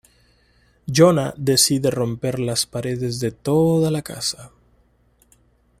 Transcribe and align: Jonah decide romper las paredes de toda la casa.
Jonah 0.87 1.35
decide 1.37 1.91
romper 1.91 2.39
las 2.39 2.65
paredes 2.65 3.19
de 3.19 3.29
toda 3.31 3.91
la 3.91 4.01
casa. 4.01 4.49